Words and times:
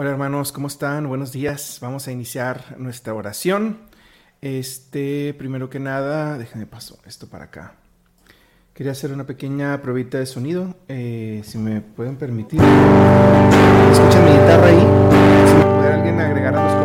Hola 0.00 0.12
hermanos, 0.12 0.50
¿cómo 0.50 0.66
están? 0.66 1.06
Buenos 1.08 1.30
días. 1.30 1.76
Vamos 1.82 2.08
a 2.08 2.10
iniciar 2.10 2.74
nuestra 2.78 3.12
oración. 3.12 3.80
Este, 4.40 5.34
primero 5.34 5.68
que 5.68 5.78
nada, 5.78 6.38
déjenme 6.38 6.64
paso 6.64 6.98
esto 7.04 7.28
para 7.28 7.44
acá. 7.44 7.74
Quería 8.72 8.92
hacer 8.92 9.12
una 9.12 9.26
pequeña 9.26 9.82
probita 9.82 10.16
de 10.18 10.24
sonido, 10.24 10.74
eh, 10.88 11.42
si 11.44 11.58
me 11.58 11.82
pueden 11.82 12.16
permitir. 12.16 12.62
¿Escuchan 12.62 14.24
mi 14.24 14.30
guitarra 14.30 14.68
ahí? 14.68 14.80
Si 14.80 15.54
pudiera 15.66 15.94
alguien 15.96 16.18
agregar 16.18 16.56
a 16.56 16.64
los 16.64 16.79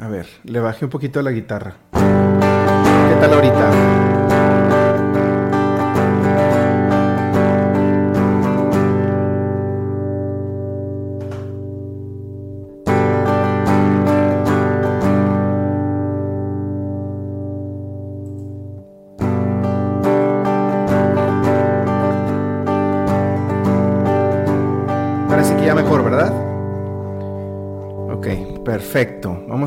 A 0.00 0.06
ver, 0.06 0.28
le 0.44 0.60
bajé 0.60 0.84
un 0.84 0.92
poquito 0.92 1.20
la 1.22 1.32
guitarra. 1.32 1.74
¿Qué 1.92 3.16
tal 3.20 3.32
ahorita? 3.32 3.97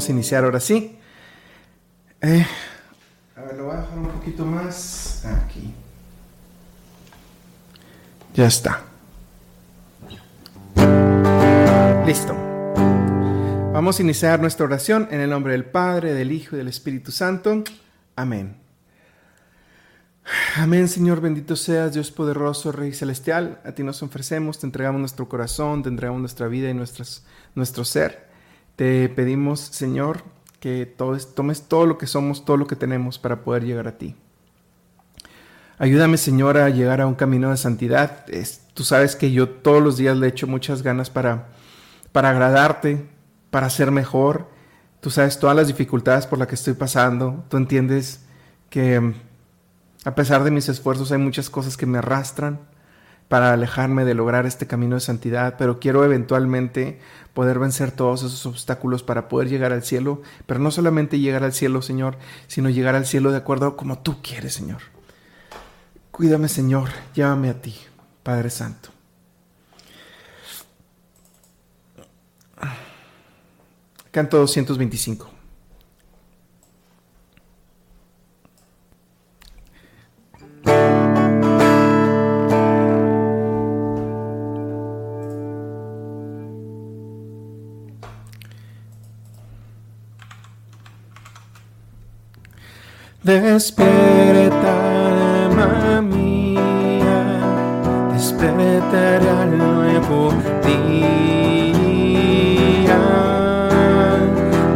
Vamos 0.02 0.10
a 0.10 0.14
iniciar 0.14 0.44
ahora 0.46 0.60
sí. 0.60 0.98
Eh, 2.22 2.44
a 3.36 3.42
ver, 3.42 3.56
lo 3.56 3.66
voy 3.66 3.76
a 3.76 3.82
dejar 3.82 4.00
un 4.00 4.08
poquito 4.08 4.44
más 4.44 5.24
aquí. 5.28 5.72
Ya 8.34 8.48
está. 8.48 8.82
Listo. 12.04 12.34
Vamos 13.74 14.00
a 14.00 14.02
iniciar 14.02 14.40
nuestra 14.40 14.66
oración 14.66 15.08
en 15.12 15.22
el 15.22 15.30
nombre 15.30 15.52
del 15.52 15.66
Padre, 15.66 16.16
del 16.16 16.32
Hijo 16.32 16.56
y 16.56 16.58
del 16.58 16.70
Espíritu 16.70 17.12
Santo. 17.12 17.64
Amén. 18.16 18.58
Amén, 20.56 20.88
Señor, 20.88 21.22
bendito 21.22 21.56
seas, 21.56 21.94
Dios 21.94 22.10
poderoso, 22.10 22.72
Rey 22.72 22.92
celestial. 22.94 23.62
A 23.64 23.74
ti 23.74 23.84
nos 23.84 24.02
ofrecemos, 24.02 24.58
te 24.58 24.66
entregamos 24.66 25.00
nuestro 25.00 25.30
corazón, 25.30 25.84
te 25.84 25.90
entregamos 25.90 26.22
nuestra 26.22 26.48
vida 26.48 26.72
y 26.72 26.74
nuestras, 26.74 27.24
nuestro 27.54 27.86
ser. 27.86 28.31
Te 28.82 29.10
pedimos, 29.10 29.60
Señor, 29.60 30.24
que 30.60 30.88
tomes 30.88 31.68
todo 31.68 31.86
lo 31.86 32.00
que 32.00 32.08
somos, 32.08 32.46
todo 32.46 32.58
lo 32.58 32.66
que 32.66 32.76
tenemos 32.76 33.20
para 33.20 33.44
poder 33.44 33.64
llegar 33.64 33.88
a 33.88 34.00
ti. 34.00 34.16
Ayúdame, 35.78 36.18
Señor, 36.18 36.58
a 36.58 36.68
llegar 36.68 37.00
a 37.00 37.06
un 37.06 37.14
camino 37.14 37.52
de 37.52 37.58
santidad. 37.58 38.26
Tú 38.74 38.84
sabes 38.84 39.16
que 39.16 39.32
yo 39.32 39.48
todos 39.48 39.84
los 39.84 39.98
días 39.98 40.18
le 40.18 40.28
echo 40.28 40.48
muchas 40.48 40.82
ganas 40.82 41.12
para, 41.12 41.50
para 42.12 42.32
agradarte, 42.32 43.08
para 43.52 43.70
ser 43.70 43.92
mejor. 43.92 44.48
Tú 45.00 45.12
sabes 45.12 45.38
todas 45.38 45.56
las 45.56 45.68
dificultades 45.68 46.26
por 46.26 46.40
las 46.40 46.48
que 46.48 46.56
estoy 46.56 46.74
pasando. 46.74 47.46
Tú 47.50 47.58
entiendes 47.58 48.26
que 48.72 49.14
a 50.06 50.16
pesar 50.16 50.44
de 50.44 50.50
mis 50.50 50.70
esfuerzos 50.70 51.12
hay 51.12 51.20
muchas 51.20 51.52
cosas 51.52 51.78
que 51.78 51.86
me 51.86 52.00
arrastran 52.00 52.60
para 53.32 53.54
alejarme 53.54 54.04
de 54.04 54.14
lograr 54.14 54.46
este 54.46 54.68
camino 54.68 54.96
de 54.96 55.00
santidad, 55.00 55.56
pero 55.58 55.80
quiero 55.80 56.04
eventualmente 56.04 57.00
poder 57.34 57.60
vencer 57.60 57.94
todos 57.94 58.24
esos 58.24 58.46
obstáculos 58.46 59.04
para 59.04 59.30
poder 59.30 59.48
llegar 59.48 59.72
al 59.72 59.84
cielo, 59.84 60.22
pero 60.46 60.60
no 60.60 60.70
solamente 60.70 61.18
llegar 61.18 61.46
al 61.46 61.54
cielo, 61.54 61.82
Señor, 61.82 62.18
sino 62.48 62.70
llegar 62.70 62.94
al 62.94 63.06
cielo 63.06 63.32
de 63.32 63.38
acuerdo 63.38 63.68
a 63.68 63.78
como 63.78 64.00
tú 64.00 64.22
quieres, 64.22 64.54
Señor. 64.54 64.82
Cuídame, 66.12 66.50
Señor, 66.50 66.90
llévame 67.16 67.50
a 67.50 67.62
ti, 67.62 67.74
Padre 68.22 68.50
Santo. 68.50 68.90
Canto 74.12 74.40
225. 74.40 75.31
Despierta, 93.24 93.86
alma 95.46 96.02
mía, 96.02 96.60
despertaré 98.14 99.30
al 99.30 99.58
nuevo 99.60 100.34
día. 100.66 101.78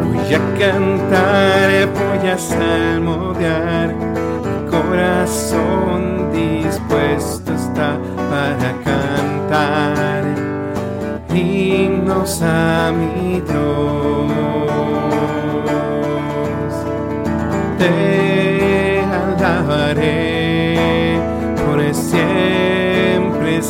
Voy 0.04 0.32
a 0.32 0.40
cantar, 0.60 1.90
voy 1.90 2.30
a 2.30 2.38
salmodiar, 2.38 3.96
mi 3.96 4.70
corazón 4.70 6.32
dispuesto 6.32 7.52
está 7.52 7.98
para 8.30 8.76
cantar 8.84 10.24
himnos 11.34 12.44
a 12.44 12.92
mi 12.92 13.42
Dios. 13.42 14.15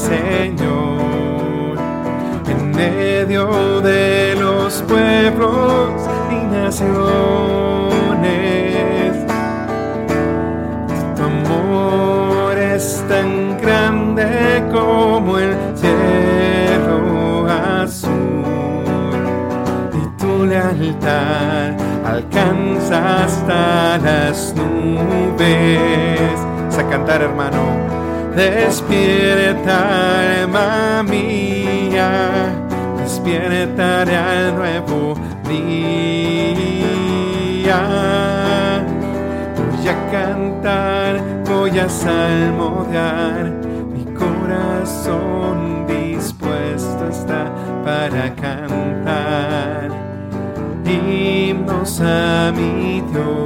Señor, 0.07 1.77
en 2.47 2.71
medio 2.71 3.81
de 3.81 4.35
los 4.39 4.83
pueblos 4.83 5.93
y 6.31 6.45
naciones. 6.53 6.85
Tu 11.15 11.23
amor 11.23 12.55
es 12.57 13.03
tan 13.09 13.57
grande 13.59 14.63
como 14.71 15.39
el 15.39 15.55
cielo 15.75 17.47
azul 17.81 18.13
y 19.91 20.21
tu 20.21 20.45
lealtad 20.45 21.73
alcanza 22.05 23.23
hasta 23.23 23.97
las 23.97 24.53
nubes. 24.55 26.19
A 26.77 26.89
cantar, 26.89 27.21
hermano. 27.23 27.84
Despierta, 28.35 29.77
alma 30.41 31.03
mía, 31.03 32.49
despiertaré 32.97 34.17
al 34.17 34.55
nuevo 34.55 35.15
día. 35.47 36.51
Voy 39.55 39.87
a 39.87 40.11
cantar, 40.11 41.21
voy 41.45 41.79
a 41.79 41.87
salmodiar, 41.87 43.53
mi 43.93 44.03
corazón 44.13 45.87
dispuesto 45.87 47.07
está 47.09 47.53
para 47.85 48.35
cantar 48.35 49.91
himnos 50.85 52.01
a 52.01 52.51
mi 52.55 53.01
Dios. 53.01 53.45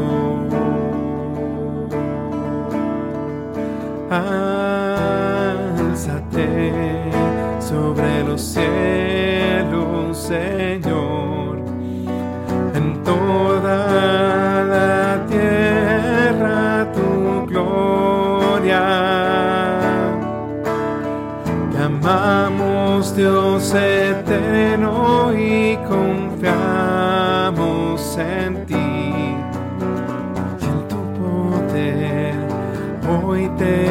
Sobre 7.59 8.23
los 8.23 8.41
cielos, 8.41 10.17
Señor, 10.17 11.57
en 12.73 13.03
toda 13.03 14.63
la 14.63 15.25
tierra 15.27 16.87
tu 16.93 17.45
gloria. 17.47 18.81
Te 21.73 21.79
amamos, 21.83 23.13
Dios 23.17 23.75
eterno, 23.75 25.33
y 25.37 25.75
confiamos 25.85 26.47
en 28.17 28.65
ti 28.65 29.35
en 30.61 30.87
tu 30.87 30.95
poder. 31.19 32.35
Hoy 33.05 33.49
te. 33.57 33.89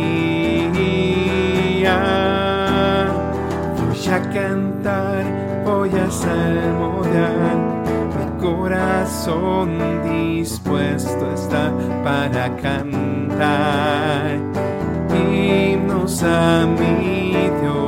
Voy 3.77 4.07
a 4.11 4.19
cantar, 4.33 5.23
voy 5.65 5.91
a 5.91 6.09
salmodiar. 6.09 7.57
Mi 8.17 8.25
corazón 8.41 9.77
dispuesto 10.03 11.31
está 11.35 11.71
para 12.03 12.55
cantar 12.55 14.39
himnos 15.13 16.23
a 16.23 16.65
mi 16.65 17.51
Dios. 17.61 17.86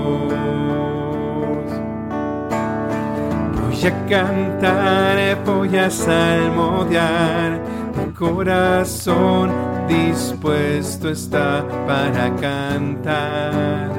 Voy 3.81 3.87
a 3.87 4.05
cantar, 4.07 5.43
voy 5.45 5.77
a 5.77 5.89
salmodiar 5.89 7.61
corazón 8.13 9.51
dispuesto 9.87 11.09
está 11.09 11.65
para 11.87 12.35
cantar 12.35 13.89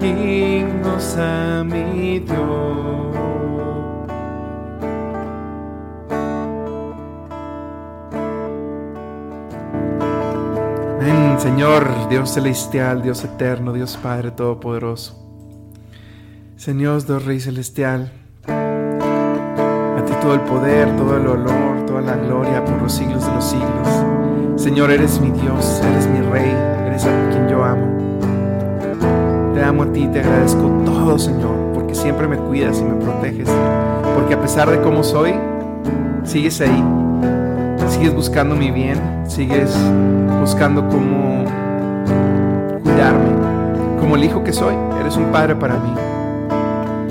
himnos 0.00 1.16
a 1.16 1.62
mi 1.64 2.18
Dios. 2.18 3.14
Señor, 11.38 12.08
Dios 12.08 12.34
celestial, 12.34 13.02
Dios 13.02 13.22
eterno, 13.22 13.72
Dios 13.72 13.96
Padre 13.96 14.32
Todopoderoso. 14.32 15.16
Señor, 16.56 17.06
Dios 17.06 17.24
Rey 17.24 17.38
celestial, 17.38 18.19
todo 20.20 20.34
el 20.34 20.40
poder, 20.40 20.96
todo 20.96 21.16
el 21.16 21.26
honor, 21.26 21.80
la 22.04 22.16
gloria 22.16 22.64
por 22.64 22.80
los 22.82 22.92
siglos 22.92 23.26
de 23.26 23.32
los 23.32 23.44
siglos. 23.44 24.04
Señor, 24.56 24.90
eres 24.90 25.20
mi 25.20 25.30
Dios, 25.30 25.80
eres 25.84 26.06
mi 26.06 26.20
Rey, 26.20 26.50
eres 26.86 27.04
a 27.04 27.30
quien 27.30 27.48
yo 27.48 27.64
amo. 27.64 27.86
Te 29.54 29.62
amo 29.62 29.84
a 29.84 29.92
ti, 29.92 30.06
te 30.08 30.20
agradezco 30.20 30.62
todo, 30.84 31.18
Señor, 31.18 31.72
porque 31.74 31.94
siempre 31.94 32.26
me 32.26 32.36
cuidas 32.36 32.80
y 32.80 32.84
me 32.84 32.94
proteges. 32.94 33.48
Porque 34.14 34.34
a 34.34 34.40
pesar 34.40 34.70
de 34.70 34.80
cómo 34.80 35.02
soy, 35.02 35.34
sigues 36.24 36.60
ahí. 36.60 36.84
Sigues 37.88 38.14
buscando 38.14 38.54
mi 38.54 38.70
bien, 38.70 38.98
sigues 39.26 39.76
buscando 40.40 40.88
cómo 40.88 41.44
cuidarme. 42.82 43.30
Como 43.98 44.16
el 44.16 44.24
hijo 44.24 44.44
que 44.44 44.52
soy, 44.52 44.74
eres 45.00 45.16
un 45.16 45.26
padre 45.32 45.56
para 45.56 45.74
mí. 45.74 45.94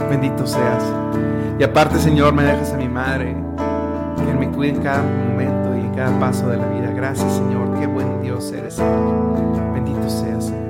Bendito 0.09 0.47
seas. 0.47 0.83
Y 1.59 1.63
aparte, 1.63 2.00
Señor, 2.00 2.33
me 2.33 2.44
dejas 2.44 2.71
a 2.71 2.77
mi 2.77 2.88
madre, 2.88 3.35
que 4.15 4.33
me 4.33 4.50
cuide 4.50 4.75
en 4.75 4.81
cada 4.81 5.03
momento 5.03 5.75
y 5.75 5.81
en 5.81 5.94
cada 5.94 6.17
paso 6.17 6.47
de 6.47 6.56
la 6.56 6.65
vida. 6.69 6.89
Gracias, 6.91 7.33
Señor. 7.33 7.77
Qué 7.77 7.85
buen 7.85 8.21
Dios 8.21 8.50
eres, 8.53 8.75
Señor. 8.75 9.73
Bendito 9.73 10.09
seas, 10.09 10.45
Señor. 10.45 10.69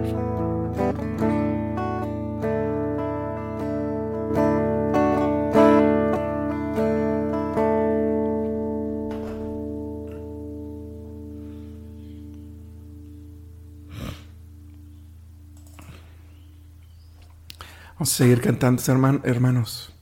Vamos 17.94 18.12
a 18.12 18.15
seguir 18.15 18.41
cantando, 18.41 18.81
hermanos. 19.24 19.99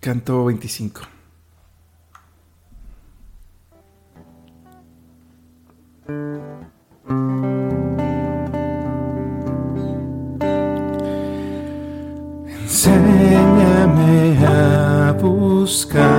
Canto 0.00 0.46
25. 0.46 1.02
Enséñame 12.62 14.38
a 14.46 15.12
buscarte 15.20 16.09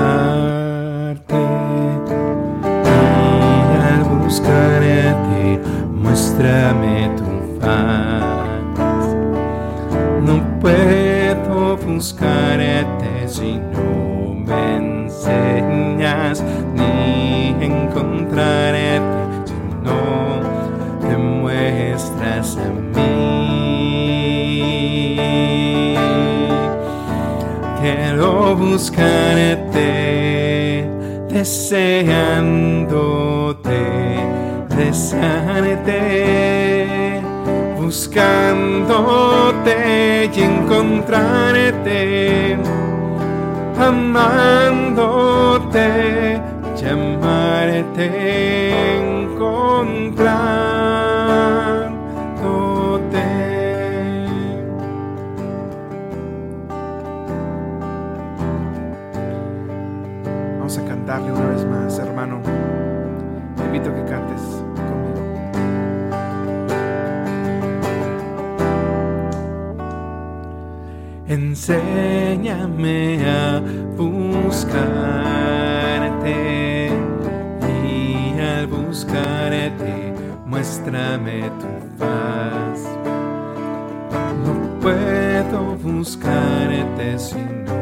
buscarte, 28.81 30.89
deseándote, 31.29 32.89
desearte, 34.75 36.01
buscándote 37.79 39.75
y 40.35 40.41
encontrarte, 40.41 42.57
amándote, 43.77 45.21
llamarte, 46.75 48.07
encontrar. 48.97 50.70
Enséñame 71.61 73.23
a 73.29 73.61
buscarte 73.95 74.79
y 77.77 78.39
al 78.39 78.65
buscarte 78.65 80.15
muéstrame 80.47 81.51
tu 81.59 81.67
faz. 81.99 82.79
No 84.43 84.53
puedo 84.79 85.75
buscarte 85.75 87.19
si 87.19 87.35
no 87.35 87.77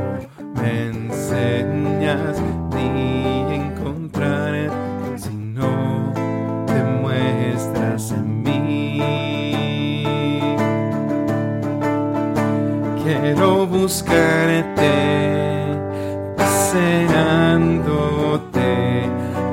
me 0.62 0.88
enseñas 0.90 2.36
ni 2.76 3.39
quiero 13.90 14.06
buscarte, 14.06 14.94
deseándote, 16.38 17.50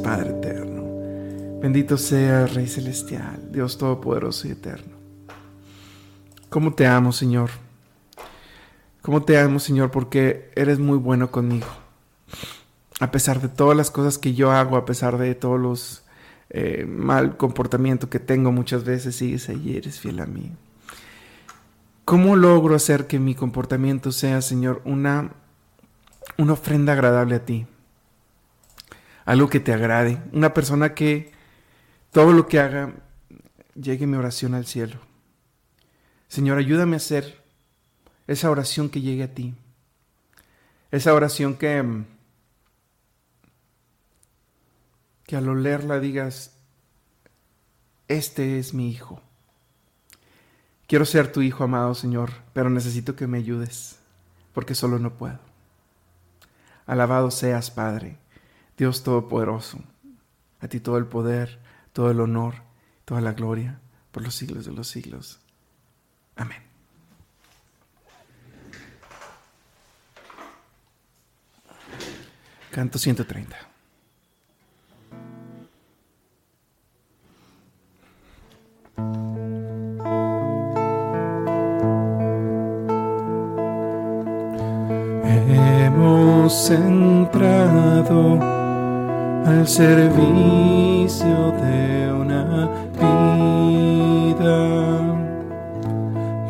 Padre 0.03 0.31
eterno. 0.31 0.82
Bendito 1.63 1.97
sea 1.97 2.47
Rey 2.47 2.67
celestial, 2.67 3.53
Dios 3.53 3.79
todopoderoso 3.79 4.49
y 4.49 4.51
eterno. 4.51 4.97
¿Cómo 6.51 6.75
te 6.75 6.87
amo, 6.87 7.13
Señor? 7.13 7.51
cómo 9.03 9.23
te 9.23 9.39
amo, 9.39 9.59
Señor, 9.59 9.91
porque 9.91 10.51
eres 10.55 10.79
muy 10.79 10.97
bueno 10.97 11.31
conmigo. 11.31 11.67
A 13.01 13.11
pesar 13.11 13.41
de 13.41 13.49
todas 13.49 13.77
las 13.77 13.91
cosas 13.91 14.17
que 14.17 14.33
yo 14.33 14.53
hago, 14.53 14.77
a 14.77 14.85
pesar 14.85 15.19
de 15.19 15.35
todos 15.35 15.61
los 15.61 16.05
eh, 16.51 16.87
mal 16.87 17.37
comportamiento 17.37 18.09
que 18.09 18.21
tengo 18.21 18.53
muchas 18.53 18.85
veces, 18.85 19.17
sigues 19.17 19.49
ahí, 19.49 19.77
eres 19.77 19.99
fiel 19.99 20.21
a 20.21 20.27
mí. 20.27 20.53
¿Cómo 22.05 22.37
logro 22.37 22.77
hacer 22.77 23.07
que 23.07 23.19
mi 23.19 23.35
comportamiento 23.35 24.13
sea, 24.13 24.41
Señor, 24.41 24.83
una, 24.85 25.33
una 26.39 26.53
ofrenda 26.53 26.93
agradable 26.93 27.37
a 27.37 27.45
ti? 27.45 27.67
Algo 29.25 29.49
que 29.49 29.61
te 29.61 29.73
agrade. 29.73 30.21
Una 30.33 30.55
persona 30.55 30.95
que 30.95 31.32
todo 32.13 32.33
lo 32.33 32.47
que 32.47 32.61
haga 32.61 32.93
llegue 33.75 34.07
mi 34.07 34.17
oración 34.17 34.55
al 34.55 34.67
cielo. 34.67 35.01
Señor, 36.29 36.59
ayúdame 36.59 36.95
a 36.95 36.99
hacer 36.99 37.43
esa 38.27 38.51
oración 38.51 38.89
que 38.89 39.01
llegue 39.01 39.25
a 39.25 39.35
ti. 39.35 39.55
Esa 40.91 41.15
oración 41.15 41.55
que, 41.55 42.05
que 45.25 45.37
al 45.37 45.63
leerla 45.63 46.01
digas, 46.01 46.55
este 48.09 48.59
es 48.59 48.75
mi 48.75 48.91
hijo. 48.91 49.23
Quiero 50.87 51.07
ser 51.07 51.33
tu 51.33 51.41
hijo 51.41 51.65
amado, 51.65 51.95
Señor, 51.95 52.31
pero 52.53 52.69
necesito 52.69 53.17
que 53.17 53.27
me 53.27 53.39
ayudes, 53.39 53.99
porque 54.53 54.75
solo 54.75 54.99
no 54.99 55.15
puedo. 55.15 55.39
Alabado 56.85 57.31
seas, 57.31 57.71
Padre, 57.71 58.19
Dios 58.77 59.03
Todopoderoso. 59.03 59.79
A 60.61 60.69
ti 60.69 60.79
todo 60.79 60.99
el 60.99 61.07
poder, 61.07 61.59
todo 61.93 62.11
el 62.11 62.21
honor, 62.21 62.55
toda 63.05 63.21
la 63.21 63.33
gloria 63.33 63.81
por 64.11 64.23
los 64.23 64.35
siglos 64.35 64.65
de 64.65 64.73
los 64.73 64.89
siglos. 64.89 65.41
Amén. 66.37 66.63
Canto 72.71 72.99
130. 72.99 73.57
Hemos 85.25 86.71
entrado 86.71 88.41
al 89.45 89.69
servicio 89.69 90.92
de 91.03 92.13
una 92.13 92.71
vida 92.97 94.59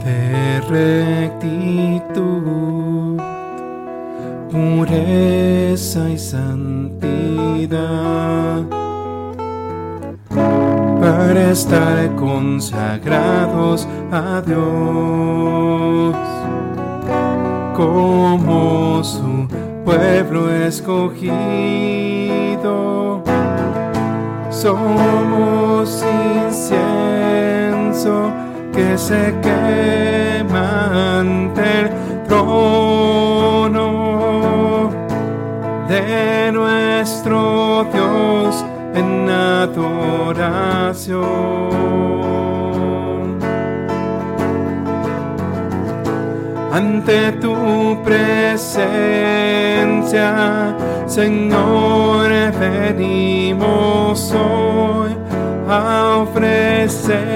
de 0.05 0.61
rectitud, 0.69 2.21
pureza 4.51 6.11
y 6.11 6.19
santidad 6.19 7.73
para 11.01 11.51
estar 11.51 12.15
consagrados 12.17 13.89
a 14.11 14.43
Dios 14.43 16.15
como 17.75 19.03
su 19.03 19.49
pueblo 19.87 20.51
escogido. 20.55 21.33
Somos 24.53 26.05
incienso 26.47 26.81
que 28.73 28.97
se 28.97 29.35
quema 29.43 31.19
ante 31.21 31.81
el 31.81 31.91
trono 32.29 33.89
de 35.89 36.53
nuestro 36.53 37.87
Dios 37.93 38.65
en 38.95 39.29
adoración. 39.29 40.93
ante 46.73 47.33
tu 47.33 48.03
presencia, 48.03 48.75
Señor, 51.13 52.33
venimos 52.59 54.33
hoy 54.33 55.13
a 55.69 56.23
ofrecerte 56.23 57.29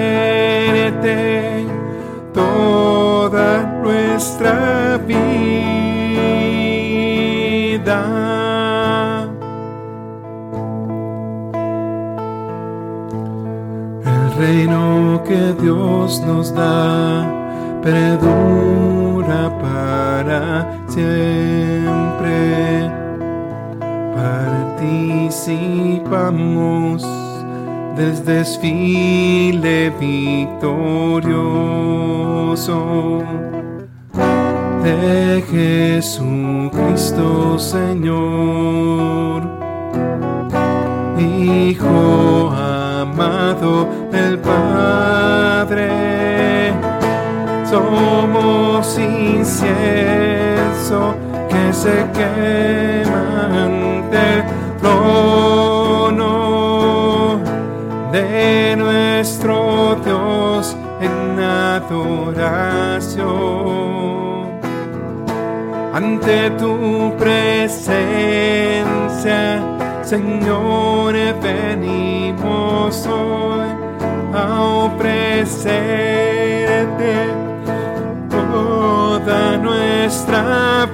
toda 2.33 3.61
nuestra 3.83 4.97
vida. 5.05 5.21
El 14.03 14.33
reino 14.39 15.21
que 15.23 15.53
Dios 15.61 16.19
nos 16.25 16.51
da 16.51 17.31
perdura 17.83 19.51
para 19.61 20.65
siempre. 20.87 22.96
Participamos 24.17 27.05
del 27.95 28.25
desfile 28.25 29.91
victorioso 29.99 30.81
de 34.83 35.43
Jesucristo 36.01 37.59
Señor, 37.59 39.43
Hijo 41.19 42.51
amado 42.51 43.87
del 44.11 44.39
Padre 44.39 46.07
somos 47.69 48.97
incienso 48.97 49.67
que 51.49 51.73
se 51.73 52.05
quema 52.13 53.45
ante 53.45 53.65
el 53.65 53.76
trono 56.07 57.39
de 58.11 58.75
nuestro 58.77 59.95
Dios 60.03 60.75
en 61.01 61.39
adoración. 61.39 63.27
Ante 65.93 66.51
tu 66.51 67.13
presencia, 67.17 67.89
Señor, 70.03 71.15
venimos 71.41 73.07
hoy 73.07 73.67
a 74.33 74.61
ofrecerte 74.61 76.07
toda 78.29 79.57
nuestra 79.57 80.86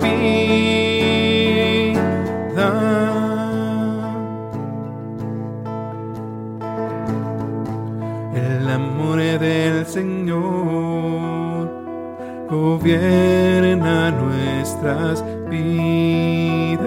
gobierna 12.53 14.11
nuestras 14.11 15.25
vidas. 15.49 16.79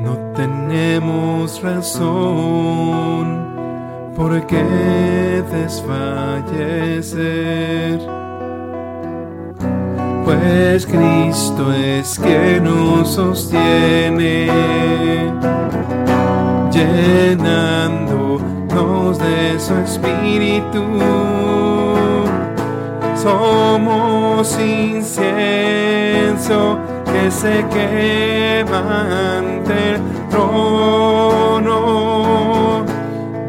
No 0.00 0.16
tenemos 0.34 1.62
razón 1.62 3.44
por 4.16 4.46
qué 4.46 5.44
desfallecer 5.52 8.00
pues 10.24 10.86
Cristo 10.86 11.72
es 11.72 12.18
quien 12.18 12.64
nos 12.64 13.10
sostiene, 13.10 14.48
llenándonos 16.72 19.18
de 19.18 19.60
su 19.60 19.74
espíritu. 19.74 20.82
Somos 23.24 24.52
incienso 24.60 25.16
que 27.06 27.30
se 27.30 27.64
quema 27.72 29.38
ante 29.38 29.94
el 29.94 30.00
trono 30.28 31.64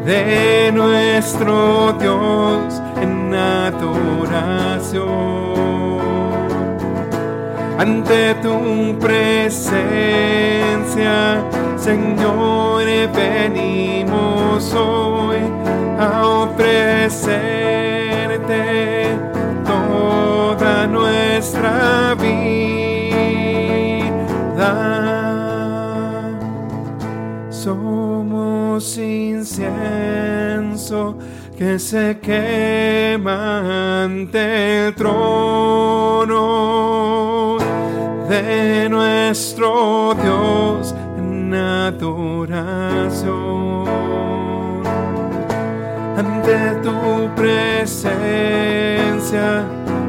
de 0.06 0.72
nuestro 0.72 1.92
Dios 2.00 2.80
en 3.02 3.34
adoración. 3.34 5.04
Ante 7.78 8.34
tu 8.36 8.98
presencia, 8.98 9.84
Señor, 11.76 12.86
venimos 13.14 14.72
hoy 14.72 15.36
a 16.00 16.26
ofrecerte 16.26 17.66
toda 20.58 20.86
nuestra 20.86 22.14
vida. 22.14 22.46
Somos 27.50 28.96
incienso 28.98 29.68
que 31.56 31.78
se 31.78 32.18
quema 32.20 34.04
ante 34.04 34.86
el 34.88 34.94
trono 34.94 36.36
de 38.28 38.88
nuestro 38.88 40.14
Dios 40.22 40.94
en 41.18 41.54
adoración. 41.54 43.26
Ante 46.16 46.74
tu 46.82 47.28
presencia, 47.34 48.06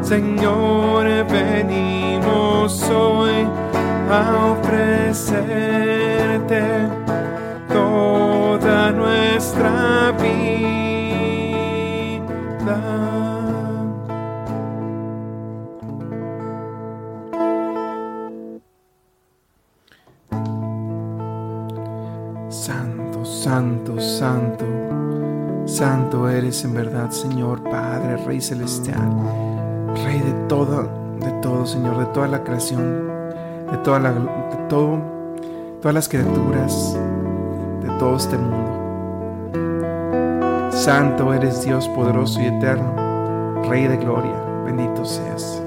Señor, 0.08 1.06
venimos 1.26 2.82
hoy 2.84 3.46
a 4.10 4.56
ofrecerte 4.58 6.64
toda 7.68 8.92
nuestra 8.94 10.14
vida. 10.14 10.48
Santo, 22.50 23.26
santo, 23.26 24.00
santo, 24.00 24.66
santo 25.66 26.30
eres 26.30 26.64
en 26.64 26.74
verdad, 26.74 27.12
Señor, 27.12 27.62
Padre, 27.70 28.16
Rey 28.26 28.40
Celestial, 28.40 29.57
Rey 30.08 30.20
de 30.22 30.32
todo, 30.48 30.88
de 31.20 31.32
todo, 31.42 31.66
Señor, 31.66 31.98
de 31.98 32.06
toda 32.14 32.30
la 32.30 32.42
creación, 32.42 33.10
de 33.70 33.78
toda 33.84 34.00
la, 34.00 34.14
de 34.14 34.56
todo, 34.70 35.02
todas 35.82 35.94
las 35.94 36.08
criaturas, 36.08 36.98
de 37.84 37.90
todo 38.00 38.16
este 38.16 38.38
mundo. 38.38 38.72
Santo 40.72 41.34
eres 41.34 41.66
Dios 41.66 41.90
poderoso 41.90 42.40
y 42.40 42.46
eterno, 42.46 43.64
Rey 43.68 43.86
de 43.88 43.98
gloria, 43.98 44.32
bendito 44.64 45.04
seas. 45.04 45.62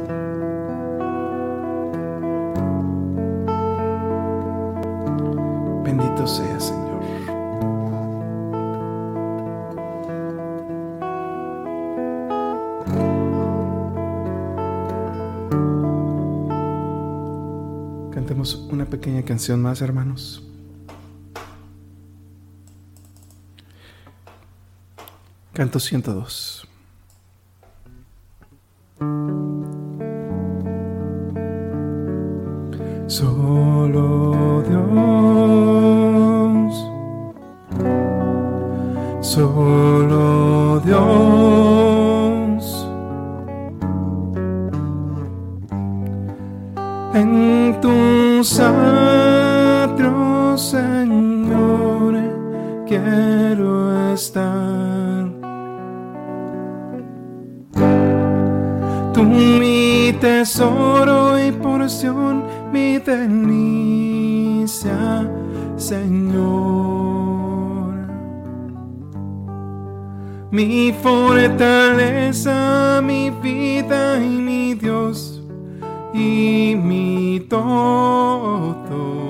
Bendito 5.85 6.27
seas, 6.27 6.65
Señor. 6.65 6.90
Canción 19.31 19.63
más, 19.63 19.81
hermanos. 19.81 20.43
Canto 25.53 25.79
102. 25.79 26.60
Estar. 54.31 55.27
Tú 59.13 59.23
mi 59.25 60.13
tesoro 60.21 61.39
y 61.39 61.51
porción, 61.53 62.45
mi 62.73 62.99
delicia, 62.99 63.69
Señor. 65.77 67.21
Mi 70.53 70.93
fortaleza, 71.03 73.01
mi 73.03 73.31
vida 73.31 74.19
y 74.23 74.29
mi 74.29 74.75
Dios 74.75 75.43
y 76.13 76.77
mi 76.77 77.47
todo. 77.49 79.21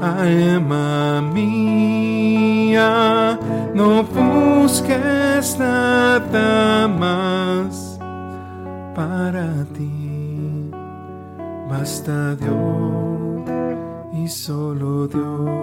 Alma 0.00 1.20
mía, 1.34 2.17
no 3.74 4.04
busques 4.04 5.58
nada 5.58 6.86
más 6.88 7.98
para 8.94 9.64
ti. 9.76 10.70
Basta 11.68 12.34
Dios 12.36 13.42
y 14.12 14.28
solo 14.28 15.06
Dios. 15.08 15.58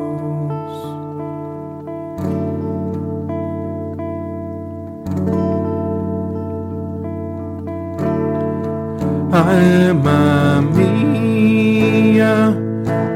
Alma 9.32 10.62
mía, 10.75 12.36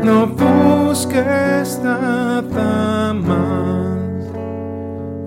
no 0.04 0.28
busques 0.28 1.80
nada 1.82 2.69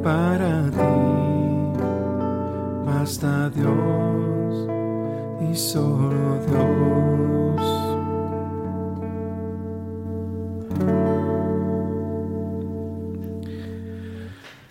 para 0.03 0.71
ti. 0.71 1.03
Basta 2.85 3.51
Dios 3.51 4.69
y 5.51 5.57
solo 5.57 6.41
Dios. 6.47 7.03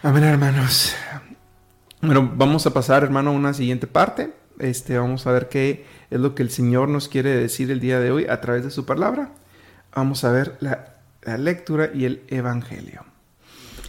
Amén, 0.04 0.24
hermanos. 0.24 0.96
Bueno, 2.02 2.32
vamos 2.36 2.65
a 2.65 2.72
pasar, 2.72 3.04
hermano, 3.04 3.30
a 3.30 3.34
una 3.34 3.54
siguiente 3.54 3.88
parte. 3.88 4.34
Este, 4.60 4.98
vamos 4.98 5.26
a 5.28 5.32
ver 5.32 5.50
qué 5.50 5.86
es 6.10 6.20
lo 6.20 6.36
que 6.36 6.44
el 6.44 6.50
Señor 6.50 6.89
nos 6.89 7.08
quiere 7.08 7.36
decir 7.36 7.72
el 7.72 7.80
día 7.80 8.00
de 8.00 8.12
hoy 8.12 8.26
a 8.26 8.41
través 8.41 8.63
de 8.63 8.72
su 8.72 8.86
palabra. 8.86 9.30
Vamos 9.96 10.24
a 10.24 10.32
ver 10.32 10.58
la, 10.60 10.96
la 11.22 11.38
lectura 11.38 11.91
y 11.94 12.06
el 12.06 12.24
Evangelio. 12.28 13.11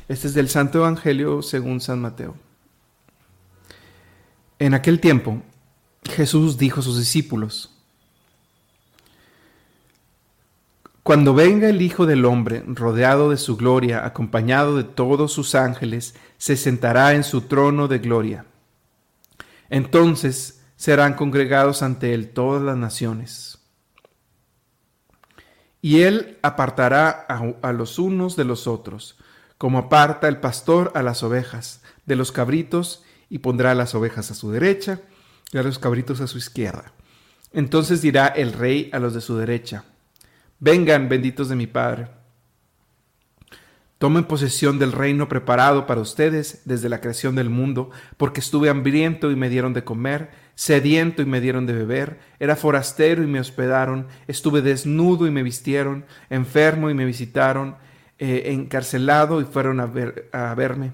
Este 0.08 0.26
es 0.26 0.34
del 0.34 0.48
Santo 0.48 0.78
Evangelio 0.78 1.42
según 1.42 1.80
San 1.80 2.00
Mateo. 2.00 2.34
En 4.58 4.74
aquel 4.74 5.00
tiempo, 5.00 5.42
Jesús 6.04 6.58
dijo 6.58 6.80
a 6.80 6.82
sus 6.82 6.98
discípulos, 6.98 7.72
Cuando 11.02 11.34
venga 11.34 11.68
el 11.68 11.82
Hijo 11.82 12.06
del 12.06 12.24
Hombre, 12.24 12.62
rodeado 12.66 13.30
de 13.30 13.36
su 13.36 13.56
gloria, 13.56 14.04
acompañado 14.06 14.76
de 14.76 14.84
todos 14.84 15.32
sus 15.32 15.56
ángeles, 15.56 16.14
se 16.38 16.56
sentará 16.56 17.14
en 17.14 17.24
su 17.24 17.42
trono 17.42 17.88
de 17.88 17.98
gloria. 17.98 18.44
Entonces 19.68 20.62
serán 20.76 21.14
congregados 21.14 21.82
ante 21.82 22.14
él 22.14 22.30
todas 22.30 22.62
las 22.62 22.76
naciones. 22.76 23.58
Y 25.80 26.02
él 26.02 26.38
apartará 26.42 27.26
a, 27.28 27.68
a, 27.68 27.72
los 27.72 27.98
unos 27.98 28.36
de 28.36 28.44
los 28.44 28.68
otros, 28.68 29.18
como 29.62 29.78
aparta 29.78 30.26
el 30.26 30.38
pastor 30.38 30.90
a 30.96 31.04
las 31.04 31.22
ovejas 31.22 31.82
de 32.04 32.16
los 32.16 32.32
cabritos, 32.32 33.04
y 33.30 33.38
pondrá 33.38 33.76
las 33.76 33.94
ovejas 33.94 34.28
a 34.32 34.34
su 34.34 34.50
derecha 34.50 34.98
y 35.52 35.58
a 35.58 35.62
los 35.62 35.78
cabritos 35.78 36.20
a 36.20 36.26
su 36.26 36.36
izquierda. 36.36 36.92
Entonces 37.52 38.02
dirá 38.02 38.26
el 38.26 38.54
rey 38.54 38.90
a 38.92 38.98
los 38.98 39.14
de 39.14 39.20
su 39.20 39.36
derecha, 39.36 39.84
Vengan, 40.58 41.08
benditos 41.08 41.48
de 41.48 41.54
mi 41.54 41.68
Padre. 41.68 42.08
Tomen 43.98 44.24
posesión 44.24 44.80
del 44.80 44.90
reino 44.90 45.28
preparado 45.28 45.86
para 45.86 46.00
ustedes 46.00 46.62
desde 46.64 46.88
la 46.88 47.00
creación 47.00 47.36
del 47.36 47.48
mundo, 47.48 47.90
porque 48.16 48.40
estuve 48.40 48.68
hambriento 48.68 49.30
y 49.30 49.36
me 49.36 49.48
dieron 49.48 49.74
de 49.74 49.84
comer, 49.84 50.32
sediento 50.56 51.22
y 51.22 51.26
me 51.26 51.40
dieron 51.40 51.66
de 51.66 51.74
beber, 51.74 52.18
era 52.40 52.56
forastero 52.56 53.22
y 53.22 53.28
me 53.28 53.38
hospedaron, 53.38 54.08
estuve 54.26 54.60
desnudo 54.60 55.28
y 55.28 55.30
me 55.30 55.44
vistieron, 55.44 56.04
enfermo 56.30 56.90
y 56.90 56.94
me 56.94 57.04
visitaron, 57.04 57.76
eh, 58.18 58.52
encarcelado 58.52 59.40
y 59.40 59.44
fueron 59.44 59.80
a, 59.80 59.86
ver, 59.86 60.28
a 60.32 60.54
verme. 60.54 60.92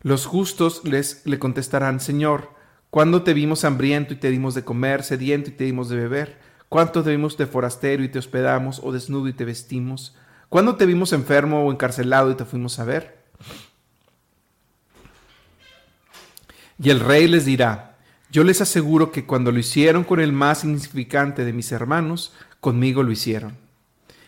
Los 0.00 0.26
justos 0.26 0.82
les 0.84 1.26
le 1.26 1.38
contestarán, 1.38 2.00
Señor, 2.00 2.50
¿cuándo 2.90 3.22
te 3.22 3.34
vimos 3.34 3.64
hambriento 3.64 4.14
y 4.14 4.16
te 4.16 4.30
dimos 4.30 4.54
de 4.54 4.64
comer, 4.64 5.02
sediento 5.02 5.50
y 5.50 5.52
te 5.54 5.64
dimos 5.64 5.88
de 5.88 5.96
beber? 5.96 6.38
¿Cuánto 6.68 7.02
te 7.02 7.10
vimos 7.10 7.36
de 7.36 7.46
forastero 7.46 8.04
y 8.04 8.08
te 8.08 8.18
hospedamos, 8.18 8.80
o 8.82 8.92
desnudo 8.92 9.28
y 9.28 9.32
te 9.32 9.44
vestimos? 9.44 10.14
¿Cuándo 10.48 10.76
te 10.76 10.86
vimos 10.86 11.12
enfermo 11.12 11.64
o 11.64 11.72
encarcelado 11.72 12.30
y 12.30 12.34
te 12.34 12.44
fuimos 12.44 12.78
a 12.78 12.84
ver? 12.84 13.18
Y 16.80 16.90
el 16.90 17.00
rey 17.00 17.26
les 17.26 17.44
dirá, 17.44 17.96
yo 18.30 18.44
les 18.44 18.60
aseguro 18.60 19.10
que 19.10 19.24
cuando 19.26 19.50
lo 19.50 19.58
hicieron 19.58 20.04
con 20.04 20.20
el 20.20 20.32
más 20.32 20.64
insignificante 20.64 21.44
de 21.44 21.52
mis 21.52 21.72
hermanos, 21.72 22.32
conmigo 22.60 23.02
lo 23.02 23.10
hicieron. 23.10 23.67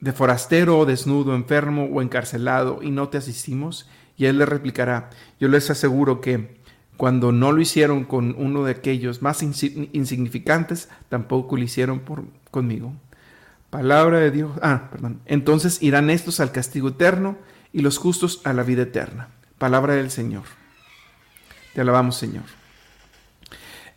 De 0.00 0.12
forastero 0.12 0.78
o 0.78 0.86
desnudo, 0.86 1.34
enfermo 1.34 1.88
o 1.92 2.02
encarcelado 2.02 2.82
y 2.82 2.90
no 2.90 3.08
te 3.08 3.18
asistimos? 3.18 3.88
Y 4.16 4.26
él 4.26 4.38
le 4.38 4.46
replicará, 4.46 5.10
yo 5.40 5.48
les 5.48 5.70
aseguro 5.70 6.20
que 6.20 6.56
cuando 6.96 7.32
no 7.32 7.52
lo 7.52 7.60
hicieron 7.60 8.04
con 8.04 8.34
uno 8.38 8.64
de 8.64 8.72
aquellos 8.72 9.20
más 9.20 9.42
insignificantes, 9.42 10.88
tampoco 11.08 11.56
lo 11.56 11.62
hicieron 11.62 12.00
por, 12.00 12.24
conmigo. 12.50 12.94
Palabra 13.70 14.18
de 14.18 14.30
Dios. 14.30 14.52
Ah, 14.62 14.88
perdón. 14.90 15.20
Entonces 15.26 15.82
irán 15.82 16.08
estos 16.08 16.40
al 16.40 16.52
castigo 16.52 16.88
eterno 16.88 17.36
y 17.72 17.80
los 17.80 17.98
justos 17.98 18.40
a 18.44 18.52
la 18.52 18.62
vida 18.62 18.82
eterna. 18.82 19.28
Palabra 19.58 19.94
del 19.94 20.10
Señor. 20.10 20.44
Te 21.74 21.82
alabamos, 21.82 22.16
Señor. 22.16 22.44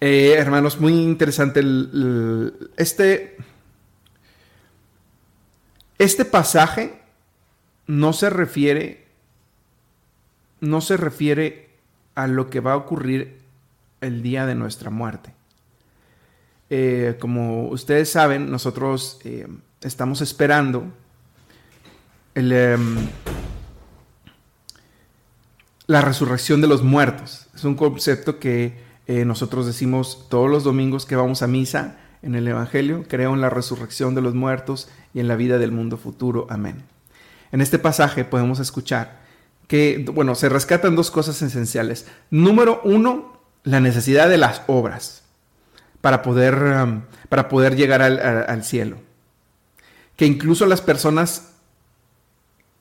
Eh, 0.02 0.36
hermanos, 0.38 0.80
muy 0.80 0.94
interesante 0.94 1.62
este, 2.78 3.38
este 6.00 6.26
pasaje 6.26 7.00
no 7.86 8.14
se 8.14 8.30
refiere 8.30 9.08
no 10.62 10.82
se 10.82 10.98
refiere 10.98 11.70
a 12.16 12.28
lo 12.28 12.50
que 12.50 12.60
va 12.60 12.74
a 12.74 12.78
ocurrir 12.78 13.40
el 14.02 14.22
día 14.22 14.46
de 14.46 14.56
nuestra 14.56 14.90
muerte. 14.90 15.34
Eh, 16.70 17.18
como 17.20 17.68
ustedes 17.70 18.12
saben, 18.12 18.52
nosotros 18.52 19.20
eh, 19.24 19.48
estamos 19.82 20.22
esperando 20.22 20.84
em, 22.36 22.98
la 25.88 26.02
resurrección 26.02 26.62
de 26.62 26.68
los 26.68 26.84
muertos. 26.84 27.48
Es 27.56 27.64
un 27.64 27.76
concepto 27.76 28.38
que 28.38 28.78
eh, 29.08 29.26
nosotros 29.26 29.66
decimos 29.66 30.28
todos 30.30 30.50
los 30.50 30.64
domingos 30.64 31.06
que 31.06 31.16
vamos 31.16 31.42
a 31.42 31.48
misa 31.48 31.98
en 32.22 32.36
el 32.36 32.48
Evangelio. 32.48 33.06
Creo 33.08 33.34
en 33.34 33.42
la 33.42 33.50
resurrección 33.50 34.16
de 34.16 34.22
los 34.22 34.36
muertos 34.36 34.90
y 35.14 35.20
en 35.20 35.28
la 35.28 35.36
vida 35.36 35.58
del 35.58 35.72
mundo 35.72 35.98
futuro. 35.98 36.48
Amén. 36.50 36.84
En 37.52 37.62
este 37.62 37.80
pasaje 37.80 38.26
podemos 38.26 38.60
escuchar 38.60 39.20
que, 39.68 40.06
bueno, 40.14 40.36
se 40.36 40.50
rescatan 40.50 40.96
dos 40.96 41.12
cosas 41.12 41.42
esenciales. 41.42 42.08
Número 42.30 42.82
uno, 42.84 43.40
la 43.64 43.80
necesidad 43.80 44.30
de 44.30 44.38
las 44.38 44.64
obras 44.68 45.24
para 46.02 46.22
poder, 46.22 46.56
um, 46.56 47.02
para 47.30 47.50
poder 47.50 47.76
llegar 47.76 48.02
al, 48.02 48.20
al 48.20 48.64
cielo. 48.64 48.98
Que 50.16 50.26
incluso 50.26 50.66
las 50.66 50.82
personas 50.82 51.50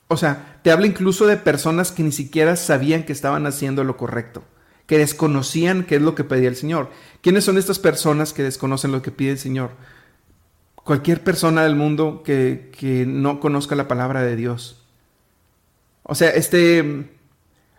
o 0.09 0.17
sea, 0.17 0.59
te 0.63 0.71
habla 0.71 0.87
incluso 0.87 1.27
de 1.27 1.37
personas 1.37 1.93
que 1.93 2.03
ni 2.03 2.13
siquiera 2.13 2.57
sabían 2.57 3.05
que 3.05 3.13
estaban 3.13 3.47
haciendo 3.47 3.85
lo 3.85 3.99
correcto, 3.99 4.43
que 4.89 4.99
desconocían 4.99 5.85
qué 5.85 5.97
es 5.97 6.03
lo 6.03 6.17
que 6.17 6.25
pedía 6.25 6.49
el 6.49 6.57
Señor. 6.57 6.91
¿Quiénes 7.21 7.45
son 7.45 7.59
estas 7.59 7.79
personas 7.79 8.33
que 8.33 8.43
desconocen 8.43 8.91
lo 8.91 9.01
que 9.01 9.13
pide 9.13 9.31
el 9.31 9.39
Señor? 9.39 9.71
Cualquier 10.75 11.23
persona 11.23 11.63
del 11.63 11.77
mundo 11.77 12.25
que, 12.25 13.05
no 13.07 13.39
conozca 13.39 13.77
la 13.77 13.87
palabra 13.87 14.23
de 14.23 14.35
Dios. 14.35 14.83
O 16.03 16.17
sea, 16.17 16.31
este, 16.31 17.11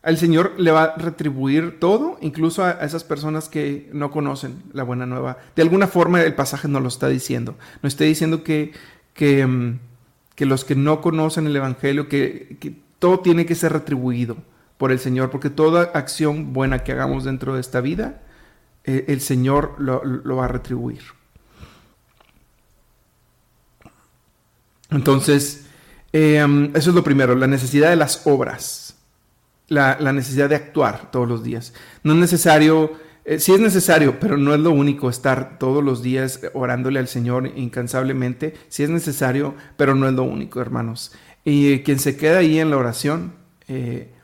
al 0.02 0.18
Señor 0.18 0.54
le 0.58 0.72
va 0.72 0.84
a 0.84 0.96
retribuir 0.96 1.82
todo, 1.82 2.18
incluso 2.22 2.64
a, 2.64 2.72
esas 2.72 3.04
personas 3.04 3.50
que 3.50 3.90
no 3.92 4.10
conocen 4.10 4.64
la 4.72 4.84
buena 4.84 5.06
nueva. 5.06 5.40
De 5.58 5.64
alguna 5.64 5.88
forma 5.88 6.22
el 6.22 6.36
pasaje 6.36 6.70
no 6.70 6.80
lo 6.80 6.88
está 6.88 7.10
diciendo. 7.10 7.58
No 7.82 7.88
está 7.88 8.06
diciendo 8.06 8.44
que, 8.44 8.72
que 9.14 9.46
mm, 9.46 9.80
que 10.40 10.46
los 10.46 10.64
que 10.64 10.74
no 10.74 11.02
conocen 11.02 11.48
el 11.48 11.56
Evangelio, 11.58 12.08
que, 12.08 12.78
todo 12.98 13.20
tiene 13.20 13.46
que 13.46 13.56
ser 13.56 13.74
retribuido 13.74 14.38
por 14.80 14.92
el 14.92 14.98
Señor, 14.98 15.30
porque 15.30 15.52
toda 15.52 15.92
acción 15.94 16.54
buena 16.54 16.80
que 16.80 16.94
hagamos 16.94 17.26
dentro 17.26 17.54
de 17.54 17.62
esta 17.62 17.82
vida, 17.82 18.24
eh, 18.86 19.06
el 19.10 19.22
Señor 19.22 19.76
lo, 19.78 20.36
va 20.36 20.46
a 20.46 20.48
retribuir. 20.48 21.02
Entonces, 24.90 25.68
em, 26.12 26.72
eso 26.74 26.90
es 26.90 26.96
lo 26.96 27.04
primero, 27.04 27.36
la 27.36 27.46
necesidad 27.46 27.92
de 27.92 27.98
las 27.98 28.26
obras, 28.26 28.96
la, 29.68 29.98
la, 30.00 30.14
necesidad 30.14 30.50
de 30.50 30.56
actuar 30.56 31.12
todos 31.12 31.28
los 31.28 31.44
días. 31.44 31.76
No 32.02 32.14
es 32.14 32.20
necesario 32.20 32.98
eh, 33.30 33.38
sí 33.38 33.54
es 33.54 33.60
necesario, 33.60 34.20
pero 34.20 34.38
no 34.38 34.56
es 34.56 34.60
lo 34.60 34.72
único 34.72 35.08
estar 35.08 35.60
todos 35.60 35.84
los 35.84 36.02
días 36.02 36.42
orándole 36.56 36.98
al 36.98 37.08
Señor 37.08 37.52
incansablemente. 37.56 38.56
Sí 38.70 38.82
es 38.82 38.90
necesario, 38.90 39.54
pero 39.78 39.94
no 39.94 40.08
es 40.08 40.16
lo 40.16 40.24
único, 40.24 40.62
hermanos. 40.62 41.12
Y 41.46 41.82
quien 41.82 42.00
se 42.00 42.18
queda 42.18 42.40
ahí 42.40 42.58
en 42.58 42.72
la 42.72 42.78
oración, 42.78 43.34
eh, 43.68 44.16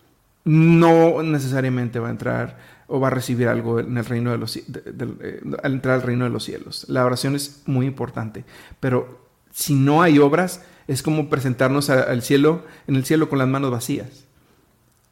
no 0.45 1.21
necesariamente 1.23 1.99
va 1.99 2.07
a 2.07 2.11
entrar 2.11 2.57
o 2.87 2.99
va 2.99 3.07
a 3.07 3.11
recibir 3.11 3.47
algo 3.47 3.79
en 3.79 3.97
el 3.97 4.05
reino 4.05 4.31
de 4.31 4.37
los 4.37 4.55
eh, 4.55 5.41
al 5.63 5.73
entrar 5.73 5.95
al 5.95 6.03
reino 6.03 6.23
de 6.23 6.29
los 6.29 6.43
cielos. 6.43 6.85
La 6.87 7.03
oración 7.03 7.35
es 7.35 7.63
muy 7.65 7.87
importante, 7.87 8.45
pero 8.79 9.27
si 9.51 9.73
no 9.73 10.01
hay 10.01 10.19
obras, 10.19 10.61
es 10.87 11.01
como 11.01 11.29
presentarnos 11.29 11.89
al 11.89 12.21
cielo, 12.21 12.63
en 12.87 12.95
el 12.95 13.05
cielo 13.05 13.27
con 13.27 13.39
las 13.39 13.47
manos 13.47 13.71
vacías. 13.71 14.25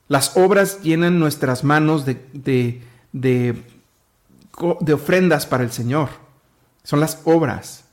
Las 0.07 0.37
obras 0.37 0.81
llenan 0.83 1.19
nuestras 1.19 1.63
manos 1.63 2.05
de, 2.05 2.81
de 3.11 4.93
ofrendas 4.93 5.47
para 5.47 5.63
el 5.63 5.71
Señor. 5.71 6.09
Son 6.83 6.99
las 6.99 7.21
obras. 7.23 7.85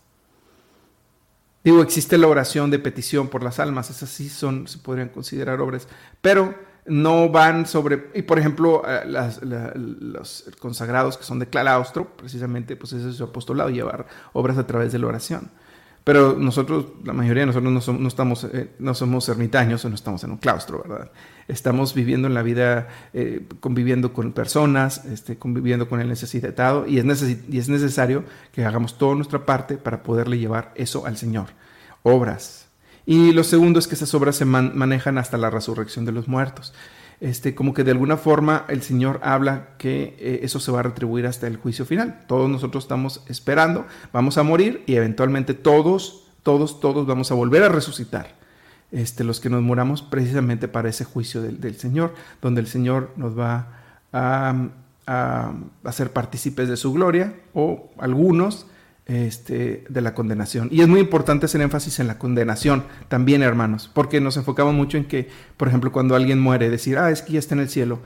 Digo, 1.62 1.82
existe 1.82 2.18
la 2.18 2.26
oración 2.26 2.70
de 2.70 2.78
petición 2.78 3.28
por 3.28 3.42
las 3.42 3.58
almas, 3.60 3.90
esas 3.90 4.10
sí 4.10 4.28
son, 4.28 4.66
se 4.66 4.78
podrían 4.78 5.10
considerar 5.10 5.60
obras, 5.60 5.88
pero 6.20 6.54
no 6.86 7.28
van 7.28 7.66
sobre, 7.66 8.10
y 8.14 8.22
por 8.22 8.38
ejemplo, 8.38 8.82
eh, 8.86 9.02
los 9.06 10.50
consagrados 10.58 11.16
que 11.16 11.24
son 11.24 11.38
de 11.38 11.48
claustro, 11.48 12.16
precisamente, 12.16 12.76
pues 12.76 12.92
ese 12.92 13.10
es 13.10 13.16
su 13.16 13.24
apostolado, 13.24 13.70
llevar 13.70 14.06
obras 14.32 14.58
a 14.58 14.66
través 14.66 14.92
de 14.92 14.98
la 14.98 15.06
oración. 15.06 15.50
Pero 16.02 16.34
nosotros, 16.38 16.86
la 17.04 17.12
mayoría 17.12 17.42
de 17.42 17.46
nosotros 17.48 17.72
no, 17.72 17.80
somos, 17.80 18.00
no 18.00 18.08
estamos, 18.08 18.44
eh, 18.44 18.70
no 18.78 18.94
somos 18.94 19.28
ermitaños 19.28 19.84
o 19.84 19.88
no 19.90 19.94
estamos 19.94 20.24
en 20.24 20.30
un 20.30 20.38
claustro, 20.38 20.82
¿verdad? 20.82 21.10
Estamos 21.46 21.94
viviendo 21.94 22.26
en 22.26 22.34
la 22.34 22.42
vida, 22.42 22.88
eh, 23.12 23.46
conviviendo 23.60 24.14
con 24.14 24.32
personas, 24.32 25.04
este, 25.04 25.36
conviviendo 25.36 25.88
con 25.88 26.00
el 26.00 26.08
necesitado 26.08 26.86
y 26.86 26.98
es, 26.98 27.22
y 27.48 27.58
es 27.58 27.68
necesario 27.68 28.24
que 28.50 28.64
hagamos 28.64 28.96
toda 28.96 29.14
nuestra 29.14 29.44
parte 29.44 29.76
para 29.76 30.02
poderle 30.02 30.38
llevar 30.38 30.72
eso 30.74 31.04
al 31.04 31.18
Señor. 31.18 31.48
Obras. 32.02 32.69
Y 33.10 33.32
lo 33.32 33.42
segundo 33.42 33.80
es 33.80 33.88
que 33.88 33.96
esas 33.96 34.14
obras 34.14 34.36
se 34.36 34.44
manejan 34.44 35.18
hasta 35.18 35.36
la 35.36 35.50
resurrección 35.50 36.04
de 36.04 36.12
los 36.12 36.28
muertos 36.28 36.72
este, 37.20 37.54
como 37.54 37.74
que 37.74 37.84
de 37.84 37.90
alguna 37.90 38.16
forma 38.16 38.64
el 38.68 38.82
Señor 38.82 39.20
habla 39.22 39.70
que 39.78 40.16
eh, 40.18 40.40
eso 40.42 40.58
se 40.58 40.72
va 40.72 40.80
a 40.80 40.84
retribuir 40.84 41.26
hasta 41.26 41.46
el 41.46 41.56
juicio 41.56 41.84
final. 41.84 42.24
Todos 42.26 42.48
nosotros 42.48 42.84
estamos 42.84 43.22
esperando, 43.26 43.86
vamos 44.12 44.38
a 44.38 44.42
morir 44.42 44.82
y 44.86 44.94
eventualmente 44.94 45.54
todos, 45.54 46.28
todos, 46.42 46.80
todos 46.80 47.06
vamos 47.06 47.30
a 47.30 47.34
volver 47.34 47.62
a 47.62 47.68
resucitar. 47.68 48.38
Este, 48.90 49.22
los 49.22 49.38
que 49.38 49.50
nos 49.50 49.62
moramos 49.62 50.02
precisamente 50.02 50.66
para 50.66 50.88
ese 50.88 51.04
juicio 51.04 51.42
del, 51.42 51.76
Señor, 51.76 52.14
donde 52.40 52.60
el 52.60 52.66
Señor 52.66 53.12
nos 53.16 53.38
va 53.38 53.68
a, 54.12 54.68
a 55.06 55.52
hacer 55.84 56.12
partícipes 56.12 56.68
de 56.68 56.76
su 56.76 56.92
gloria 56.92 57.34
o 57.54 57.90
algunos 57.98 58.66
este, 59.10 59.82
de 59.88 60.00
la 60.00 60.14
condenación. 60.14 60.68
Y 60.70 60.82
es 60.82 60.88
muy 60.88 61.00
importante 61.00 61.46
hacer 61.46 61.60
énfasis 61.60 61.98
en 61.98 62.06
la 62.06 62.16
condenación 62.16 62.84
también, 63.08 63.42
hermanos, 63.42 63.90
porque 63.92 64.20
nos 64.20 64.36
enfocamos 64.36 64.72
mucho 64.72 64.98
en 64.98 65.04
que, 65.04 65.28
por 65.56 65.66
ejemplo, 65.66 65.90
cuando 65.90 66.14
alguien 66.14 66.38
muere, 66.38 66.70
decir, 66.70 66.96
ah, 66.96 67.10
es 67.10 67.22
que 67.22 67.32
ya 67.32 67.40
está 67.40 67.56
en 67.56 67.60
el 67.60 67.68
cielo. 67.68 67.98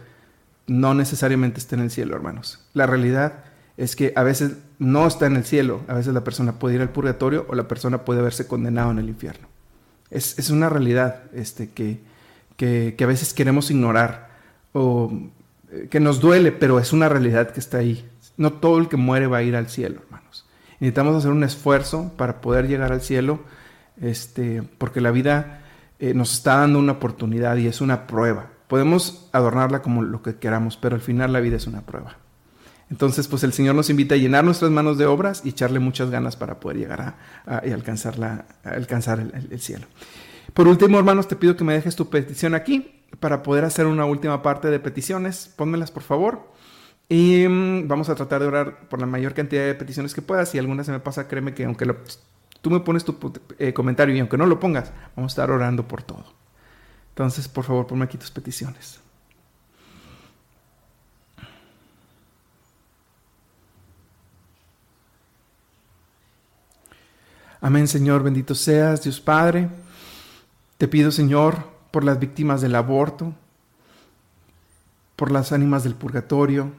No 0.66 0.94
necesariamente 0.94 1.60
está 1.60 1.76
en 1.76 1.82
el 1.82 1.90
cielo, 1.90 2.16
hermanos. 2.16 2.66
La 2.72 2.86
realidad 2.86 3.44
es 3.76 3.96
que 3.96 4.14
a 4.16 4.22
veces 4.22 4.52
no 4.78 5.06
está 5.06 5.26
en 5.26 5.36
el 5.36 5.44
cielo, 5.44 5.82
a 5.88 5.94
veces 5.94 6.14
la 6.14 6.24
persona 6.24 6.58
puede 6.58 6.76
ir 6.76 6.80
al 6.80 6.88
purgatorio 6.88 7.44
o 7.50 7.54
la 7.54 7.68
persona 7.68 8.06
puede 8.06 8.22
verse 8.22 8.46
condenado 8.46 8.90
en 8.90 8.98
el 8.98 9.10
infierno. 9.10 9.46
Es, 10.10 10.48
una 10.48 10.70
realidad 10.70 11.24
este, 11.34 11.68
que, 11.68 12.00
que, 12.56 12.94
que 12.96 13.04
a 13.04 13.08
veces 13.08 13.34
queremos 13.34 13.70
ignorar 13.70 14.30
o 14.72 15.12
eh, 15.70 15.88
que 15.90 16.00
nos 16.00 16.20
duele, 16.20 16.50
pero 16.50 16.78
es 16.78 16.94
una 16.94 17.10
realidad 17.10 17.50
que 17.50 17.60
está 17.60 17.76
ahí. 17.76 18.08
No 18.38 18.54
todo 18.54 18.78
el 18.78 18.88
que 18.88 18.96
muere 18.96 19.26
va 19.26 19.38
a 19.38 19.42
ir 19.42 19.54
al 19.54 19.68
cielo, 19.68 20.00
hermanos. 20.02 20.43
Necesitamos 20.80 21.16
hacer 21.16 21.30
un 21.30 21.44
esfuerzo 21.44 22.12
para 22.16 22.40
poder 22.40 22.68
llegar 22.68 22.92
al 22.92 23.00
cielo, 23.00 23.40
este, 24.00 24.62
porque 24.62 25.00
la 25.00 25.10
vida 25.10 25.60
eh, 25.98 26.14
nos 26.14 26.32
está 26.34 26.56
dando 26.56 26.78
una 26.78 26.92
oportunidad 26.92 27.56
y 27.56 27.66
es 27.66 27.80
una 27.80 28.06
prueba. 28.06 28.50
Podemos 28.68 29.28
adornarla 29.32 29.82
como 29.82 30.02
lo 30.02 30.22
que 30.22 30.36
queramos, 30.36 30.76
pero 30.76 30.96
al 30.96 31.00
final 31.00 31.32
la 31.32 31.40
vida 31.40 31.56
es 31.56 31.66
una 31.66 31.82
prueba. 31.82 32.16
Entonces, 32.90 33.28
pues 33.28 33.42
el 33.44 33.52
Señor 33.52 33.74
nos 33.74 33.90
invita 33.90 34.14
a 34.14 34.18
llenar 34.18 34.44
nuestras 34.44 34.70
manos 34.70 34.98
de 34.98 35.06
obras 35.06 35.42
y 35.44 35.50
echarle 35.50 35.78
muchas 35.78 36.10
ganas 36.10 36.36
para 36.36 36.60
poder 36.60 36.78
llegar 36.78 37.00
a, 37.46 37.56
alcanzar, 37.56 38.18
la, 38.18 38.44
alcanzar 38.62 39.20
el, 39.20 39.60
cielo. 39.60 39.86
Por 40.52 40.68
último, 40.68 40.98
hermanos, 40.98 41.26
te 41.26 41.36
pido 41.36 41.56
que 41.56 41.64
me 41.64 41.72
dejes 41.72 41.96
tu 41.96 42.10
petición 42.10 42.54
aquí 42.54 43.02
para 43.20 43.42
poder 43.42 43.64
hacer 43.64 43.86
una 43.86 44.04
última 44.04 44.42
parte 44.42 44.68
de 44.68 44.78
peticiones. 44.78 45.52
Pónmelas, 45.56 45.90
por 45.90 46.02
favor. 46.02 46.52
Y 47.08 47.46
mm, 47.46 47.86
vamos 47.86 48.08
a 48.08 48.14
tratar 48.14 48.40
de 48.40 48.48
orar 48.48 48.88
por 48.88 49.00
la 49.00 49.06
mayor 49.06 49.34
cantidad 49.34 49.64
de 49.64 49.74
peticiones 49.74 50.14
que 50.14 50.22
puedas. 50.22 50.48
Si 50.48 50.58
alguna 50.58 50.84
se 50.84 50.92
me 50.92 51.00
pasa, 51.00 51.28
créeme 51.28 51.54
que 51.54 51.64
aunque 51.64 51.86
tú 52.60 52.70
me 52.70 52.80
pones 52.80 53.04
tu 53.04 53.16
eh, 53.58 53.74
comentario 53.74 54.14
y 54.14 54.20
aunque 54.20 54.38
no 54.38 54.46
lo 54.46 54.58
pongas, 54.58 54.92
vamos 55.16 55.32
a 55.32 55.34
estar 55.34 55.50
orando 55.50 55.86
por 55.86 56.02
todo. 56.02 56.24
Entonces, 57.10 57.46
por 57.46 57.64
favor, 57.64 57.86
ponme 57.86 58.04
aquí 58.04 58.18
tus 58.18 58.30
peticiones. 58.30 59.00
Amén, 67.60 67.88
Señor, 67.88 68.22
bendito 68.22 68.54
seas, 68.54 69.02
Dios 69.02 69.20
Padre. 69.20 69.70
Te 70.76 70.86
pido, 70.86 71.10
Señor, 71.10 71.64
por 71.90 72.04
las 72.04 72.18
víctimas 72.18 72.60
del 72.60 72.74
aborto, 72.74 73.32
por 75.16 75.30
las 75.30 75.50
ánimas 75.52 75.82
del 75.82 75.94
purgatorio, 75.94 76.72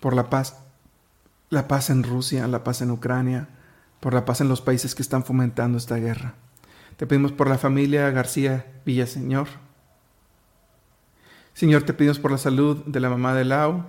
por 0.00 0.14
la 0.14 0.30
paz, 0.30 0.56
la 1.50 1.68
paz 1.68 1.90
en 1.90 2.02
Rusia, 2.02 2.46
la 2.46 2.64
paz 2.64 2.82
en 2.82 2.90
Ucrania, 2.90 3.48
por 4.00 4.14
la 4.14 4.24
paz 4.24 4.40
en 4.40 4.48
los 4.48 4.60
países 4.60 4.94
que 4.94 5.02
están 5.02 5.24
fomentando 5.24 5.78
esta 5.78 5.96
guerra. 5.96 6.34
Te 6.96 7.06
pedimos 7.06 7.32
por 7.32 7.48
la 7.48 7.58
familia 7.58 8.10
García 8.10 8.66
Villaseñor. 8.84 9.48
Señor, 11.54 11.82
te 11.82 11.92
pedimos 11.92 12.18
por 12.18 12.30
la 12.30 12.38
salud 12.38 12.84
de 12.86 13.00
la 13.00 13.10
mamá 13.10 13.34
de 13.34 13.44
Lau. 13.44 13.84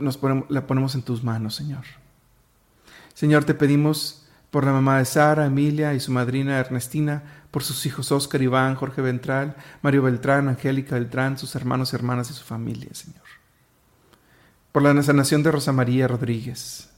Nos 0.00 0.18
la 0.48 0.66
ponemos 0.66 0.94
en 0.94 1.02
tus 1.02 1.22
manos, 1.24 1.54
Señor. 1.54 1.84
Señor, 3.14 3.44
te 3.44 3.54
pedimos 3.54 4.26
por 4.50 4.64
la 4.64 4.72
mamá 4.72 4.98
de 4.98 5.04
Sara, 5.04 5.46
Emilia 5.46 5.94
y 5.94 6.00
su 6.00 6.12
madrina 6.12 6.58
Ernestina, 6.58 7.22
por 7.50 7.62
sus 7.62 7.84
hijos 7.86 8.12
Oscar, 8.12 8.42
Iván, 8.42 8.74
Jorge 8.74 9.02
Ventral, 9.02 9.56
Mario 9.82 10.02
Beltrán, 10.02 10.48
Angélica 10.48 10.94
Beltrán, 10.94 11.36
sus 11.38 11.54
hermanos 11.54 11.92
y 11.92 11.96
hermanas 11.96 12.30
y 12.30 12.34
su 12.34 12.44
familia, 12.44 12.90
Señor. 12.92 13.37
Por 14.72 14.82
la 14.82 15.02
sanación 15.02 15.42
de 15.42 15.50
Rosa 15.50 15.72
María 15.72 16.06
Rodríguez. 16.06 16.90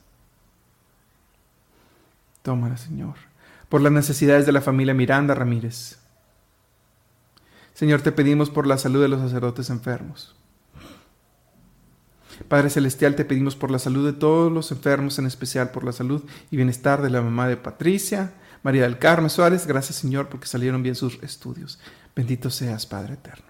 Tómala, 2.42 2.76
Señor. 2.76 3.14
Por 3.68 3.80
las 3.80 3.92
necesidades 3.92 4.46
de 4.46 4.52
la 4.52 4.60
familia 4.60 4.94
Miranda 4.94 5.34
Ramírez. 5.34 5.98
Señor, 7.74 8.02
te 8.02 8.12
pedimos 8.12 8.50
por 8.50 8.66
la 8.66 8.78
salud 8.78 9.00
de 9.00 9.08
los 9.08 9.20
sacerdotes 9.20 9.70
enfermos. 9.70 10.34
Padre 12.48 12.70
Celestial, 12.70 13.14
te 13.14 13.24
pedimos 13.24 13.54
por 13.54 13.70
la 13.70 13.78
salud 13.78 14.04
de 14.04 14.18
todos 14.18 14.50
los 14.50 14.72
enfermos, 14.72 15.18
en 15.18 15.26
especial 15.26 15.70
por 15.70 15.84
la 15.84 15.92
salud 15.92 16.24
y 16.50 16.56
bienestar 16.56 17.02
de 17.02 17.10
la 17.10 17.22
mamá 17.22 17.48
de 17.48 17.56
Patricia, 17.56 18.32
María 18.62 18.82
del 18.82 18.98
Carmen 18.98 19.30
Suárez. 19.30 19.66
Gracias, 19.66 19.98
Señor, 19.98 20.28
porque 20.28 20.46
salieron 20.46 20.82
bien 20.82 20.94
sus 20.94 21.22
estudios. 21.22 21.78
Bendito 22.16 22.50
seas, 22.50 22.86
Padre 22.86 23.14
Eterno. 23.14 23.49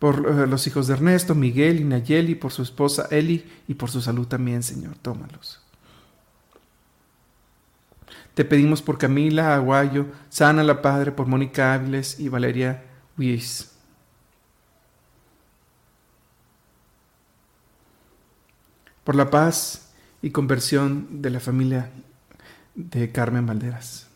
Por 0.00 0.26
eh, 0.26 0.46
los 0.48 0.66
hijos 0.66 0.88
de 0.88 0.94
Ernesto, 0.94 1.36
Miguel 1.36 1.80
y 1.80 1.84
Nayeli, 1.84 2.34
por 2.34 2.50
su 2.50 2.62
esposa 2.62 3.06
Eli 3.12 3.48
y 3.68 3.74
por 3.74 3.90
su 3.90 4.00
salud 4.00 4.26
también, 4.26 4.64
Señor. 4.64 4.96
Tómalos. 5.00 5.62
Te 8.34 8.44
pedimos 8.44 8.82
por 8.82 8.98
Camila 8.98 9.54
Aguayo, 9.54 10.06
Sana 10.28 10.64
la 10.64 10.82
Padre, 10.82 11.12
por 11.12 11.28
Mónica 11.28 11.74
Áviles 11.74 12.18
y 12.18 12.28
Valeria 12.28 12.82
Huiz. 13.16 13.70
por 19.10 19.16
la 19.16 19.28
paz 19.28 19.90
y 20.22 20.30
conversión 20.30 21.22
de 21.22 21.30
la 21.30 21.40
familia 21.40 21.90
de 22.76 23.10
Carmen 23.10 23.44
Valderas. 23.44 24.06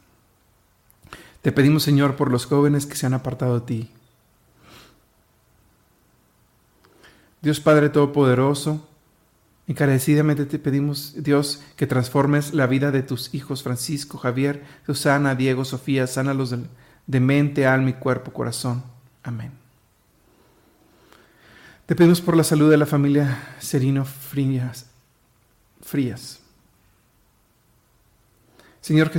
Te 1.42 1.50
pedimos, 1.50 1.82
Señor, 1.82 2.14
por 2.14 2.30
los 2.30 2.46
jóvenes 2.46 2.86
que 2.86 2.94
se 2.94 3.04
han 3.04 3.14
apartado 3.14 3.58
de 3.58 3.66
ti. 3.66 3.90
Dios 7.44 7.60
Padre 7.60 7.90
Todopoderoso, 7.90 8.88
encarecidamente 9.66 10.46
te 10.46 10.58
pedimos, 10.58 11.12
Dios, 11.22 11.62
que 11.76 11.86
transformes 11.86 12.54
la 12.54 12.66
vida 12.66 12.90
de 12.90 13.02
tus 13.02 13.34
hijos 13.34 13.62
Francisco, 13.62 14.16
Javier, 14.16 14.64
Susana, 14.86 15.34
Diego, 15.34 15.66
Sofía, 15.66 16.06
sánalos 16.06 16.54
de 17.06 17.20
mente, 17.20 17.66
alma 17.66 17.90
y 17.90 17.92
cuerpo, 17.92 18.32
corazón. 18.32 18.82
Amén. 19.22 19.52
Te 21.84 21.94
pedimos 21.94 22.22
por 22.22 22.34
la 22.34 22.44
salud 22.44 22.70
de 22.70 22.78
la 22.78 22.86
familia 22.86 23.56
Serino 23.58 24.06
Frías. 24.06 24.86
Frías. 25.82 26.40
Señor 28.80 29.10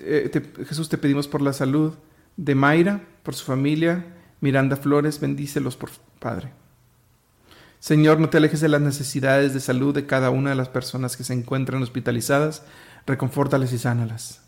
eh, 0.00 0.52
Jesús, 0.66 0.88
te 0.88 0.98
pedimos 0.98 1.28
por 1.28 1.42
la 1.42 1.52
salud 1.52 1.94
de 2.36 2.56
Mayra, 2.56 3.02
por 3.22 3.36
su 3.36 3.44
familia, 3.44 4.04
Miranda 4.40 4.74
Flores, 4.74 5.20
bendícelos 5.20 5.76
por 5.76 5.90
Padre. 6.18 6.50
Señor, 7.80 8.18
no 8.18 8.28
te 8.28 8.38
alejes 8.38 8.60
de 8.60 8.68
las 8.68 8.80
necesidades 8.80 9.54
de 9.54 9.60
salud 9.60 9.94
de 9.94 10.06
cada 10.06 10.30
una 10.30 10.50
de 10.50 10.56
las 10.56 10.68
personas 10.68 11.16
que 11.16 11.24
se 11.24 11.32
encuentran 11.32 11.82
hospitalizadas, 11.82 12.64
reconfórtales 13.06 13.72
y 13.72 13.78
sánalas. 13.78 14.42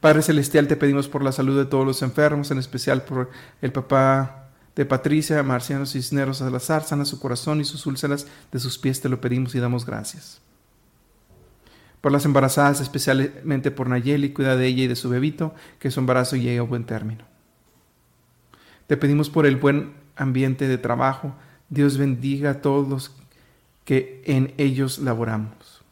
Padre 0.00 0.22
Celestial, 0.22 0.68
te 0.68 0.76
pedimos 0.76 1.08
por 1.08 1.22
la 1.22 1.32
salud 1.32 1.56
de 1.56 1.64
todos 1.64 1.86
los 1.86 2.02
enfermos, 2.02 2.50
en 2.50 2.58
especial 2.58 3.02
por 3.02 3.30
el 3.62 3.72
papá 3.72 4.50
de 4.74 4.84
Patricia 4.84 5.42
Marciano 5.42 5.86
Cisneros 5.86 6.38
Salazar, 6.38 6.82
sana 6.82 7.04
su 7.04 7.20
corazón 7.20 7.60
y 7.60 7.64
sus 7.64 7.86
úlceras 7.86 8.26
de 8.50 8.58
sus 8.58 8.78
pies, 8.78 9.00
te 9.00 9.08
lo 9.08 9.20
pedimos 9.20 9.54
y 9.54 9.60
damos 9.60 9.86
gracias. 9.86 10.40
Por 12.00 12.10
las 12.10 12.24
embarazadas, 12.24 12.80
especialmente 12.80 13.70
por 13.70 13.88
Nayeli, 13.88 14.32
cuida 14.32 14.56
de 14.56 14.66
ella 14.66 14.82
y 14.82 14.88
de 14.88 14.96
su 14.96 15.08
bebito, 15.08 15.54
que 15.78 15.90
su 15.92 16.00
embarazo 16.00 16.36
llegue 16.36 16.58
a 16.58 16.62
buen 16.62 16.84
término. 16.84 17.24
Te 18.88 18.96
pedimos 18.96 19.30
por 19.30 19.46
el 19.46 19.56
buen 19.56 20.01
ambiente 20.16 20.68
de 20.68 20.78
trabajo, 20.78 21.34
Dios 21.68 21.98
bendiga 21.98 22.50
a 22.50 22.60
todos 22.60 22.88
los 22.88 23.14
que 23.84 24.22
en 24.26 24.54
ellos 24.58 24.98
laboramos. 24.98 25.82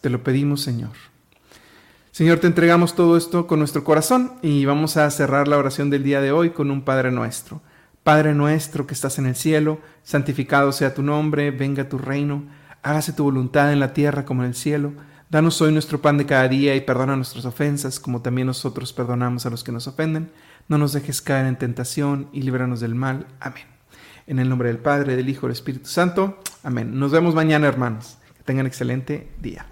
Te 0.00 0.10
lo 0.10 0.22
pedimos, 0.22 0.60
Señor. 0.60 0.92
Señor, 2.10 2.40
te 2.40 2.46
entregamos 2.46 2.94
todo 2.94 3.16
esto 3.16 3.46
con 3.46 3.60
nuestro 3.60 3.84
corazón 3.84 4.32
y 4.42 4.64
vamos 4.64 4.96
a 4.96 5.10
cerrar 5.10 5.48
la 5.48 5.56
oración 5.56 5.88
del 5.88 6.02
día 6.02 6.20
de 6.20 6.32
hoy 6.32 6.50
con 6.50 6.70
un 6.70 6.82
Padre 6.82 7.10
nuestro. 7.10 7.62
Padre 8.02 8.34
nuestro 8.34 8.86
que 8.86 8.94
estás 8.94 9.18
en 9.18 9.26
el 9.26 9.36
cielo, 9.36 9.78
santificado 10.02 10.72
sea 10.72 10.94
tu 10.94 11.02
nombre, 11.02 11.50
venga 11.50 11.88
tu 11.88 11.98
reino, 11.98 12.44
hágase 12.82 13.12
tu 13.12 13.24
voluntad 13.24 13.72
en 13.72 13.80
la 13.80 13.92
tierra 13.92 14.24
como 14.24 14.42
en 14.42 14.48
el 14.48 14.54
cielo. 14.54 14.92
Danos 15.30 15.60
hoy 15.60 15.72
nuestro 15.72 16.00
pan 16.00 16.16
de 16.16 16.24
cada 16.24 16.48
día 16.48 16.74
y 16.74 16.80
perdona 16.80 17.14
nuestras 17.14 17.44
ofensas, 17.44 18.00
como 18.00 18.22
también 18.22 18.46
nosotros 18.46 18.94
perdonamos 18.94 19.44
a 19.44 19.50
los 19.50 19.62
que 19.62 19.72
nos 19.72 19.86
ofenden. 19.86 20.30
No 20.68 20.78
nos 20.78 20.94
dejes 20.94 21.20
caer 21.20 21.44
en 21.44 21.58
tentación 21.58 22.30
y 22.32 22.40
líbranos 22.42 22.80
del 22.80 22.94
mal. 22.94 23.26
Amén. 23.38 23.64
En 24.26 24.38
el 24.38 24.48
nombre 24.48 24.68
del 24.68 24.78
Padre, 24.78 25.16
del 25.16 25.28
Hijo 25.28 25.40
y 25.40 25.48
del 25.48 25.52
Espíritu 25.52 25.88
Santo. 25.90 26.40
Amén. 26.62 26.98
Nos 26.98 27.12
vemos 27.12 27.34
mañana, 27.34 27.68
hermanos. 27.68 28.16
Que 28.38 28.42
tengan 28.42 28.66
excelente 28.66 29.28
día. 29.38 29.66